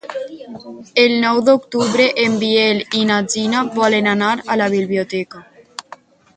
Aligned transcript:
El 1.01 1.11
nou 1.25 1.41
d'octubre 1.49 2.07
en 2.23 2.39
Biel 2.45 2.81
i 3.01 3.05
na 3.11 3.21
Gina 3.35 3.63
volen 3.79 4.11
anar 4.17 4.33
a 4.55 4.61
la 4.65 4.73
biblioteca. 4.79 5.47